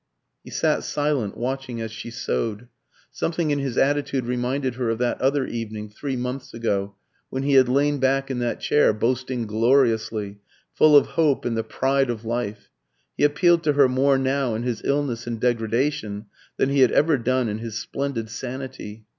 He 0.43 0.49
sat 0.49 0.83
silent, 0.83 1.37
watching 1.37 1.79
as 1.79 1.91
she 1.91 2.09
sewed. 2.09 2.67
Something 3.11 3.51
in 3.51 3.59
his 3.59 3.77
attitude 3.77 4.25
reminded 4.25 4.73
her 4.73 4.89
of 4.89 4.97
that 4.97 5.21
other 5.21 5.45
evening, 5.45 5.89
three 5.91 6.15
months 6.15 6.55
ago, 6.55 6.95
when 7.29 7.43
he 7.43 7.53
had 7.53 7.69
lain 7.69 7.99
back 7.99 8.31
in 8.31 8.39
that 8.39 8.59
chair 8.59 8.93
boasting 8.93 9.45
gloriously, 9.45 10.39
full 10.73 10.97
of 10.97 11.05
hope 11.05 11.45
and 11.45 11.55
the 11.55 11.63
pride 11.63 12.09
of 12.09 12.25
life. 12.25 12.71
He 13.15 13.23
appealed 13.23 13.61
to 13.65 13.73
her 13.73 13.87
more 13.87 14.17
now 14.17 14.55
in 14.55 14.63
his 14.63 14.81
illness 14.83 15.27
and 15.27 15.39
degradation 15.39 16.25
than 16.57 16.69
he 16.69 16.79
had 16.79 16.91
ever 16.93 17.19
done 17.19 17.47
in 17.47 17.59
his 17.59 17.77
splendid 17.77 18.27
sanity. 18.31 19.05